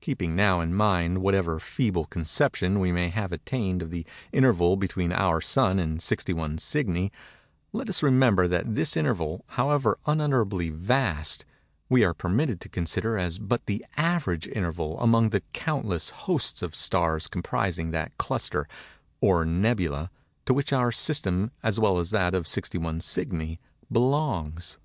[0.00, 5.12] Keeping now in mind whatever feeble conception we may have attained of the interval between
[5.12, 7.12] our Sun and 61 Cygni,
[7.74, 11.44] let us remember that this interval, however unutterably vast,
[11.90, 16.74] we are permitted to consider as but the average interval among the countless host of
[16.74, 18.66] stars composing that cluster,
[19.20, 20.10] or "nebula,"
[20.46, 23.60] to which our system, as well as that of 61 Cygni,
[23.92, 24.78] belongs.